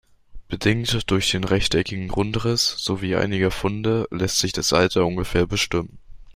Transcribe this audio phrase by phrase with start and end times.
[0.47, 5.99] Bedingt durch den rechteckigen Grundriss sowie einiger Funde lässt sich das Alter ungefähr bestimmen.